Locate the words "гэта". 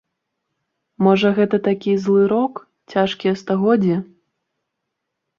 1.39-1.57